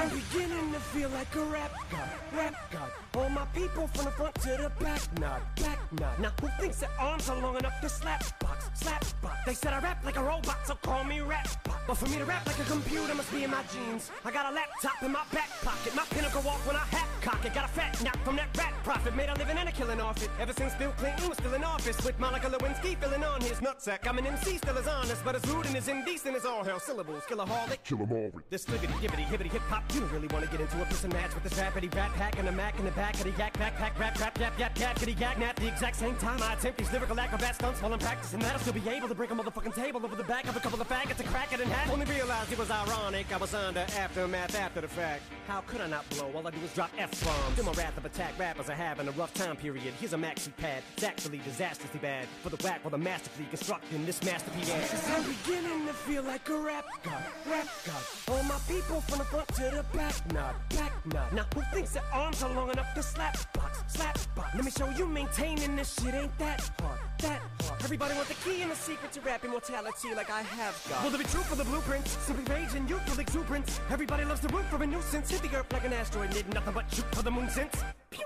[0.01, 2.91] I'm beginning to feel like a rap god, rap god.
[3.15, 6.19] All my people from the front to the back nod, back nod.
[6.19, 9.37] Now who thinks their arms are long enough to slap box, slap box?
[9.47, 11.79] They said I rap like a robot, so call me rap bot.
[11.87, 14.11] But for me to rap like a computer must be in my genes.
[14.25, 17.45] I got a laptop in my back pocket, my pinnacle walk when I hat cock
[17.45, 17.55] it.
[17.55, 20.23] Got a fat knock from that rat profit, made a living and a killing off
[20.23, 20.31] it.
[20.41, 24.07] Ever since Bill Clinton was still in office, with Monica Lewinsky filling on his nutsack.
[24.07, 26.81] I'm an MC, still as honest, but as rude and as indecent as all hell.
[26.81, 27.83] Syllables, killaholic.
[27.85, 28.31] Kill 'em all.
[28.51, 31.12] This flippity gibbity hibbity hip hop, you don't really wanna get into a piss and
[31.12, 33.53] match with this rappity rat pack and a mac in the back of the yak
[33.59, 35.57] backpack rap rap yap yap yap kitty yak nap.
[35.57, 38.59] The exact same time I attempt these lyrical acrobat stunts while I'm practicing that, I'll
[38.61, 40.89] still be able to break a motherfucking table over the back of a couple of
[40.89, 41.91] faggots and crack it in half.
[41.91, 45.23] Only realized it was ironic, I was under aftermath after the fact.
[45.47, 46.31] How could I not blow?
[46.35, 47.55] All I do is drop f bombs.
[47.55, 49.95] Feel my wrath of attack rappers are having a rough time period.
[50.01, 54.05] Here's a maxi pad, it's actually disastrously bad for the whack while the masterfully constructing
[54.07, 54.71] this masterpiece.
[54.71, 58.03] Cause I'm beginning to feel like a rap god, rap god.
[58.29, 61.33] All my people from the front to the back nod, back nod.
[61.33, 64.55] Now who thinks their arms are long enough to slap box, slap box?
[64.55, 67.41] Let me show you maintaining this shit ain't that hard, that.
[67.85, 71.03] Everybody want the key and the secret to rap immortality like I have got.
[71.03, 72.11] Will there be truth for the blueprints?
[72.27, 73.81] Simply rage and youthful exuberance.
[73.91, 75.31] Everybody loves to root for a nuisance.
[75.31, 77.75] Hit the earth like an asteroid, did nothing but shoot for the moon since.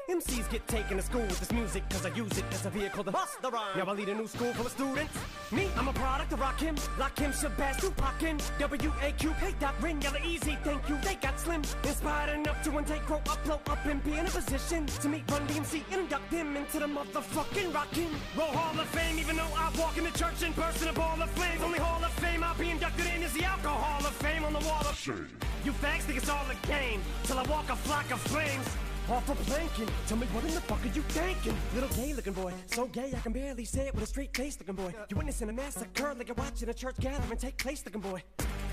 [0.09, 3.03] MCs get taken to school with this music cause I use it as a vehicle
[3.03, 3.76] to bust the rhyme.
[3.76, 5.18] Now I lead a new school full of students.
[5.51, 10.57] Me, I'm a product of Rakim, Lakim, Shabazz, Tupac, W-A-Q, hey, dot, ring, yellow, easy,
[10.62, 11.62] thank you, they got slim.
[11.85, 15.09] Inspired enough to one day grow up, blow up, and be in a position to
[15.09, 19.37] meet Run DMC and induct them into the motherfucking Rockin' Roll Hall of Fame, even
[19.37, 21.62] though I walk in the church in person, a ball of flames.
[21.62, 24.53] Only Hall of Fame I'll be inducted in is the Alcohol hall of Fame on
[24.53, 25.28] the wall of Shame.
[25.64, 28.68] you fags think it's all a game till I walk a flock of flames.
[29.11, 31.57] Off a planking, tell me what in the fuck are you thinking?
[31.74, 34.57] Little gay looking boy, so gay I can barely say it with a straight face
[34.61, 34.94] looking boy.
[35.09, 38.22] You witnessing a massacre like you're watching a church gathering take place looking boy.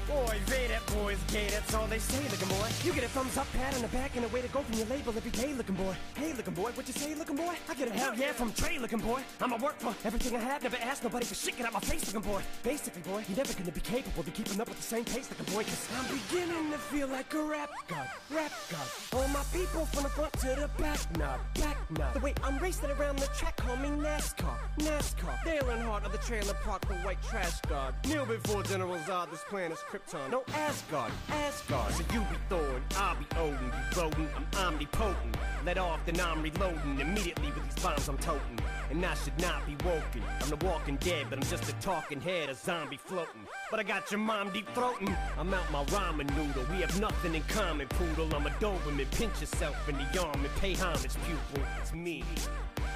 [0.07, 2.67] Boy, they that boy's gay, that's all they say, looking boy.
[2.83, 4.73] You get a thumbs up, pat on the back, and a way to go from
[4.73, 5.95] your label every day, looking boy.
[6.15, 7.53] Hey, looking boy, what you say, looking boy?
[7.69, 9.21] I get a hell yeah from Trey, looking boy.
[9.39, 12.11] I'ma work for everything I have, never ask nobody for shit, get out my face,
[12.11, 12.41] looking boy.
[12.63, 15.53] Basically, boy, you're never gonna be capable of keeping up with the same pace, looking
[15.53, 18.87] boy, cause I'm beginning to feel like a rap god, rap god.
[19.13, 22.13] All my people from the front to the back, nod, back nod.
[22.13, 25.43] The way I'm racing around the track, call me NASCAR, NASCAR.
[25.45, 27.95] Dale Earnhardt of the trailer park, the white trash god.
[28.05, 30.31] Kneel before General Zod, this planet's Krypton.
[30.31, 31.93] No Asgard, Asgard.
[31.93, 33.71] So you be Thor, and I'll be Odin.
[33.95, 35.37] You rodent, I'm omnipotent.
[35.65, 38.59] Let off, then I'm reloading immediately with these bombs I'm toting.
[38.89, 40.23] And I should not be woken.
[40.41, 43.47] I'm the walking dead, but I'm just a talking head, a zombie floating.
[43.69, 45.15] But I got your mom deep throating.
[45.37, 46.65] I'm out my ramen noodle.
[46.71, 48.33] We have nothing in common, poodle.
[48.35, 49.09] I'm a Doberman.
[49.11, 51.63] Pinch yourself in the arm and pay homage, pupil.
[51.79, 52.23] It's me.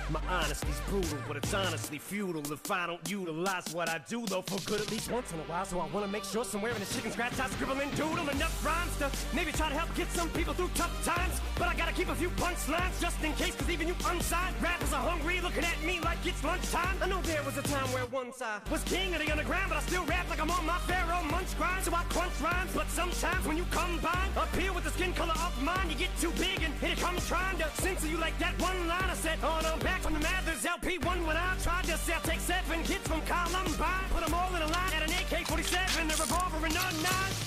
[0.10, 4.42] My honesty's brutal, but it's honestly futile if I don't utilize what I do, though,
[4.42, 5.66] for good at least once in a while.
[5.66, 8.66] So I wanna make sure somewhere in the chicken scratch I scribble and doodle enough
[8.66, 11.40] rhymes to maybe try to help get some people through tough times.
[11.58, 14.92] But I gotta keep a few punchlines just in case, cause even you unsigned rappers
[14.92, 16.98] are hungry, looking at me like it's lunchtime.
[17.02, 19.78] I know there was a time where once I was king of the underground, but
[19.78, 21.84] I still rap like I'm on my Pharaoh munch grind.
[21.84, 25.54] So I crunch rhymes, but sometimes when you combine, appear with the skin color of
[25.62, 28.60] mine, you get too big and here it comes trying to censor you like that
[28.62, 29.40] one line I said.
[29.44, 32.84] Oh, on I'm back from the Mathers LP1 when I tried to sell, take seven
[32.84, 36.76] kids from Columbine, put them all in a line at an AK-47, a revolver and
[36.76, 37.43] a nine.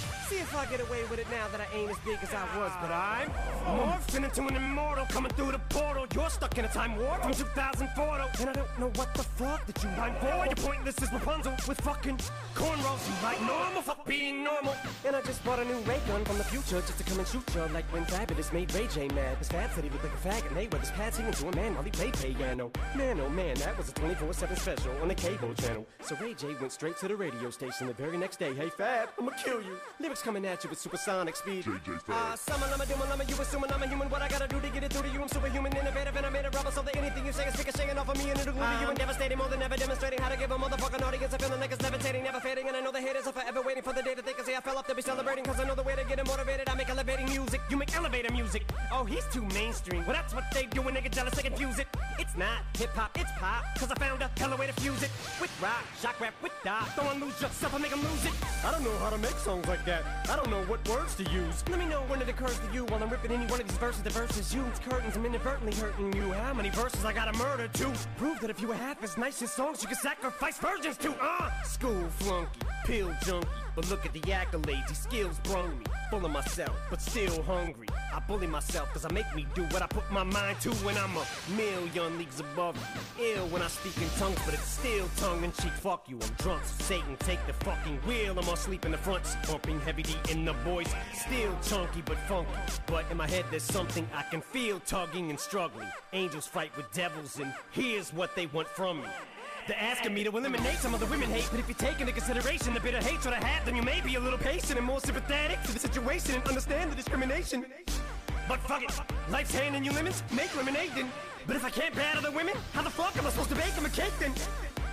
[0.47, 2.70] If I get away with it now that I ain't as big as I was,
[2.80, 3.28] but I'm
[3.66, 6.07] morphing into an immortal coming through the portal.
[6.14, 9.24] You're stuck in a time warp from 2004, though, and I don't know what the
[9.24, 10.47] fuck that you rhyme for.
[10.47, 12.18] You're pointless as Rapunzel with fucking
[12.55, 13.09] cornrows.
[13.09, 14.76] You like normal, fuck being normal.
[15.05, 17.26] And I just bought a new ray gun from the future just to come and
[17.26, 19.38] shoot you like when Fabulous made Ray J mad.
[19.38, 20.55] His Fab said he looked like a fag faggot.
[20.55, 22.70] Mayweather's pad singing to a man while he played piano.
[22.94, 25.86] Man, oh man, that was a 24/7 special on the cable channel.
[26.01, 28.55] So Ray J went straight to the radio station the very next day.
[28.55, 29.78] Hey Fab, I'ma kill you.
[30.01, 31.64] Lyrics coming at you with supersonic speed.
[31.64, 32.14] JJ Fab.
[32.16, 34.11] Ah, summon, I'm a doom, I'm a you assuming I'm a human.
[34.11, 35.22] What I gotta do to get it through to you?
[35.22, 37.97] I'm superhuman, innovative, and I made a rubber so that anything you say is ricocheting
[37.97, 40.28] off of me and it'll glue to you and devastating more than ever demonstrating how
[40.28, 42.66] to give a motherfucking audience a feeling like it's levitating, never fading.
[42.68, 44.57] And I know the haters are forever waiting for the day that they can say
[44.57, 46.68] I fell off they'll be celebrating cause I know the way to get 'em motivated.
[46.68, 48.62] I make elevating music, you make elevator music.
[48.93, 50.05] Oh, he's too mainstream.
[50.07, 51.89] Well, that's what they do when they get jealous, they confuse it.
[52.18, 53.64] It's not hip hop, it's pop.
[53.78, 55.11] Cause I found a hella way to fuse it.
[55.41, 56.89] With rock, shock rap, with dot.
[56.97, 58.32] Don't lose yourself and make 'em lose it.
[58.64, 60.03] I don't know how to make songs like that.
[60.29, 61.62] I don't know what words to use.
[61.70, 63.77] Let me know when it occurs to you while I'm ripping any one of these
[63.79, 64.03] verses.
[64.03, 66.33] The verses you, it's curtains, I'm inadvertently hurting you.
[66.33, 69.41] How many verses I gotta murder to prove that if you were half as nice
[69.43, 71.14] as songs, you could sacrifice virgins to?
[71.20, 72.49] Uh, school flunky,
[72.85, 73.66] pill junkie.
[73.77, 75.85] But look at the accolades, these skills brung me.
[76.11, 77.89] Full of myself, but still hungry.
[78.12, 80.97] I bully myself cause I make me do what I put my mind to when
[80.97, 82.77] I'm a million leagues above
[83.18, 83.24] you.
[83.35, 85.72] Ill when I speak in tongues, but it's still tongue in cheek.
[85.72, 86.64] Fuck you, I'm drunk.
[86.64, 88.39] So Satan, take the fucking wheel.
[88.39, 90.91] I'm asleep in the front, pumping heavy D in the voice.
[91.12, 92.51] Still chunky but funky.
[92.87, 95.89] But in my head, there's something I can feel tugging and struggling.
[96.14, 99.09] Angels fight with devils, and here's what they want from me.
[99.67, 102.12] They're asking me to eliminate some of the women hate, but if you take into
[102.12, 105.01] consideration the bitter hatred I have, then you may be a little patient and more
[105.01, 107.67] sympathetic to the situation and understand the discrimination.
[108.49, 108.93] But fuck it,
[109.29, 111.11] life's handing you lemons, make lemonade then.
[111.49, 113.75] But if I can't bear the women, how the fuck am I supposed to bake
[113.75, 114.33] them a cake then?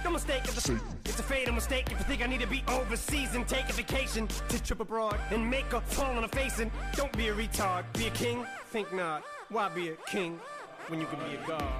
[0.03, 2.63] No mistake, it's a, it's a fatal mistake if you think I need to be
[2.67, 6.57] overseas and take a vacation to trip abroad and make a fall on a face
[6.57, 9.24] and don't be a retard, be a king, think not.
[9.49, 10.39] Why be a king
[10.88, 11.74] when you can be a god?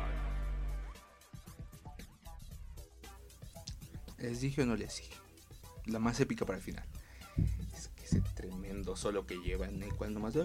[4.24, 5.12] ¿Les dije o no les dije?
[5.86, 6.86] La más épica para el final.
[7.76, 10.34] Es que ese tremendo solo que lleva en el cual nomás.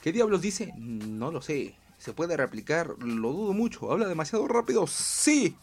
[0.00, 0.72] ¿Qué diablos dice?
[0.76, 1.74] No lo sé.
[1.98, 2.94] ¿Se puede replicar?
[3.00, 3.90] Lo dudo mucho.
[3.90, 4.86] ¿Habla demasiado rápido?
[4.86, 5.56] Sí.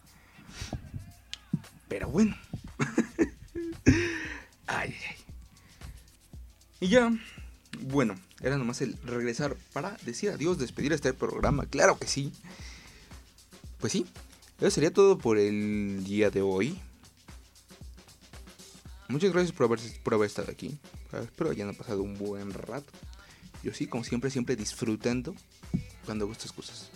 [1.88, 2.36] Pero bueno.
[4.68, 5.16] ay, ay.
[6.82, 7.14] Y ya.
[7.80, 11.66] Bueno, era nomás el regresar para decir adiós, despedir este programa.
[11.66, 12.34] Claro que sí.
[13.80, 14.06] Pues sí,
[14.62, 16.80] eso sería todo por el día de hoy.
[19.10, 20.78] Muchas gracias por haber, por haber estado aquí.
[21.12, 22.92] Espero hayan pasado un buen rato.
[23.64, 25.36] Yo sí, como siempre, siempre disfrutando
[26.06, 26.90] cuando hago estas cosas.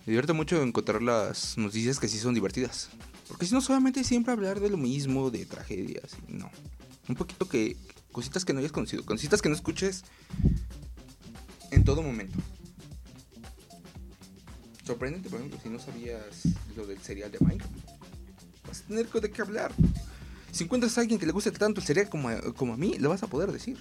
[0.00, 2.90] Me divierte mucho encontrar las noticias que sí son divertidas.
[3.26, 6.16] Porque si no, solamente siempre hablar de lo mismo, de tragedias.
[6.28, 6.50] No.
[7.08, 7.76] Un poquito que.
[8.12, 9.04] Cositas que no hayas conocido.
[9.04, 10.04] Cositas que no escuches
[11.70, 12.38] en todo momento.
[14.86, 16.44] Sorprendente, por ejemplo, si no sabías
[16.76, 17.74] lo del cereal de Minecraft.
[18.68, 19.72] Vas a tener de qué hablar.
[20.52, 23.08] Si encuentras a alguien que le guste tanto el cereal como como a mí, lo
[23.08, 23.78] vas a poder decir.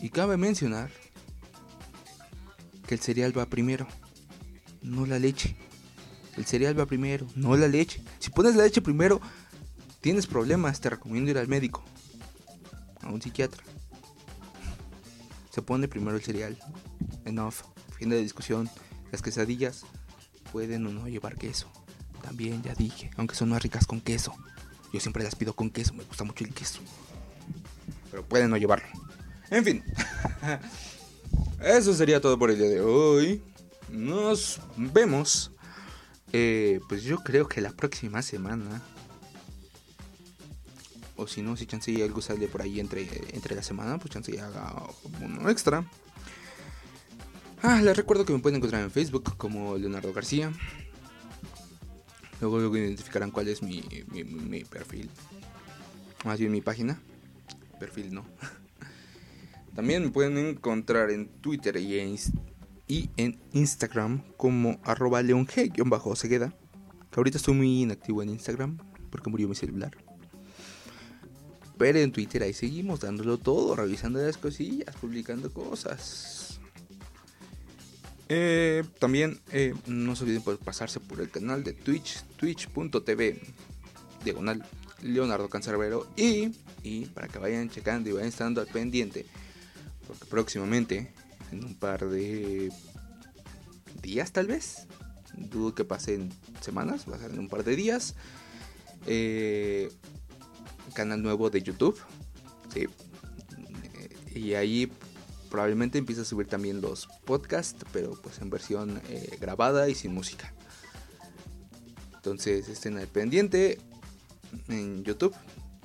[0.00, 0.90] Y cabe mencionar
[2.86, 3.86] que el cereal va primero,
[4.82, 5.56] no la leche.
[6.36, 8.02] El cereal va primero, no la leche.
[8.18, 9.20] Si pones la leche primero,
[10.00, 11.84] tienes problemas, te recomiendo ir al médico,
[13.02, 13.62] a un psiquiatra.
[15.50, 16.58] Se pone primero el cereal.
[17.26, 17.56] Enough.
[17.98, 18.70] Fin de discusión.
[19.10, 19.84] Las quesadillas
[20.52, 21.70] pueden o no llevar queso.
[22.22, 24.34] También ya dije, aunque son más ricas con queso.
[24.92, 26.80] Yo siempre las pido con queso, me gusta mucho el queso.
[28.10, 28.86] Pero pueden no llevarlo.
[29.50, 29.82] En fin.
[31.60, 33.42] Eso sería todo por el día de hoy.
[33.88, 35.50] Nos vemos.
[36.32, 38.82] Eh, pues yo creo que la próxima semana.
[41.16, 44.38] O si no, si chance algo sale por ahí entre, entre la semana, pues chance
[44.40, 44.74] haga
[45.20, 45.84] uno extra.
[47.74, 50.52] Ah, les recuerdo que me pueden encontrar en Facebook como Leonardo García.
[52.38, 53.80] Luego, luego identificarán cuál es mi,
[54.68, 55.08] perfil.
[56.22, 57.00] Más bien mi página.
[57.80, 58.26] Perfil no.
[59.74, 62.18] También me pueden encontrar en Twitter y en,
[62.88, 66.52] y en Instagram como arroba leong-cegueda.
[67.10, 68.76] Que ahorita estoy muy inactivo en Instagram
[69.08, 69.96] porque murió mi celular.
[71.78, 76.51] Pero en Twitter ahí seguimos dándolo todo, revisando las cosillas, publicando cosas.
[78.34, 83.38] Eh, también eh, no se olviden por pasarse por el canal de Twitch, twitch.tv,
[84.24, 84.64] diagonal
[85.02, 86.06] Leonardo Cancerbero.
[86.16, 86.50] Y,
[86.82, 89.26] y para que vayan checando y vayan estando al pendiente,
[90.06, 91.12] porque próximamente,
[91.50, 92.72] en un par de
[94.00, 94.86] días tal vez,
[95.36, 98.14] dudo que pasen semanas, va a ser en un par de días.
[99.06, 99.92] Eh,
[100.94, 102.00] canal nuevo de YouTube.
[102.72, 102.86] Sí.
[104.34, 104.90] Y ahí
[105.52, 110.14] probablemente empiece a subir también los podcasts, pero pues en versión eh, grabada y sin
[110.14, 110.54] música.
[112.14, 113.78] Entonces estén al pendiente
[114.68, 115.34] en YouTube.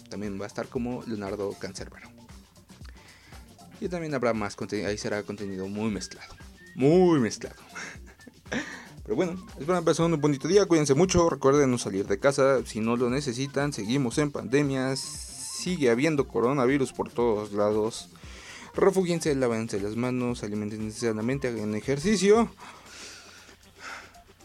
[0.10, 2.08] También va a estar como Leonardo Cancerbero.
[3.82, 4.88] Y también habrá más contenido.
[4.88, 6.34] Ahí será contenido muy mezclado.
[6.76, 7.62] Muy mezclado.
[9.04, 10.66] Pero bueno, espero empezar un bonito día.
[10.66, 11.30] Cuídense mucho.
[11.30, 13.74] Recuerden no salir de casa si no lo necesitan.
[13.74, 15.02] Seguimos en pandemias.
[15.02, 18.10] Sigue habiendo coronavirus por todos lados.
[18.78, 22.52] Refugíense, lávense las manos, alimentense sanamente, hagan ejercicio.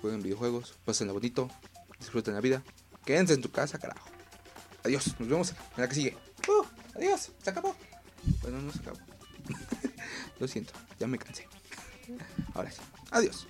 [0.01, 1.51] Jueguen videojuegos, pásenla bonito,
[1.99, 2.63] disfruten la vida.
[3.05, 4.09] Quédense en tu casa, carajo.
[4.85, 6.17] Adiós, nos vemos en la que sigue.
[6.49, 6.65] Uh,
[6.97, 7.77] adiós, se acabó.
[8.41, 8.99] Bueno, no se acabó.
[10.41, 11.47] Lo siento, ya me cansé.
[12.55, 12.81] Ahora sí,
[13.11, 13.47] adiós.